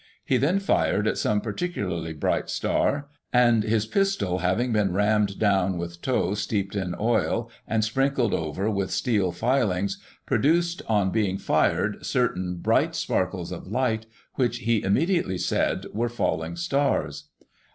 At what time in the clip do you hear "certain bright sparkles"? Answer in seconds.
12.03-13.51